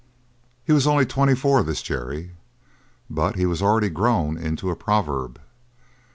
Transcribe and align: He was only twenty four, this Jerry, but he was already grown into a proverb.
He 0.65 0.73
was 0.73 0.87
only 0.87 1.05
twenty 1.05 1.35
four, 1.35 1.61
this 1.61 1.83
Jerry, 1.83 2.31
but 3.07 3.35
he 3.35 3.45
was 3.45 3.61
already 3.61 3.89
grown 3.89 4.35
into 4.35 4.71
a 4.71 4.75
proverb. 4.75 5.39